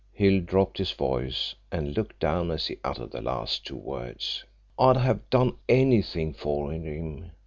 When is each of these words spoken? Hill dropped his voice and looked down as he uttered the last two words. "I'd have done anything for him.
Hill 0.13 0.41
dropped 0.41 0.79
his 0.79 0.93
voice 0.93 1.53
and 1.71 1.95
looked 1.95 2.19
down 2.19 2.49
as 2.49 2.65
he 2.65 2.79
uttered 2.83 3.11
the 3.11 3.21
last 3.21 3.67
two 3.67 3.75
words. 3.77 4.43
"I'd 4.79 4.97
have 4.97 5.29
done 5.29 5.57
anything 5.69 6.33
for 6.33 6.71
him. 6.73 7.29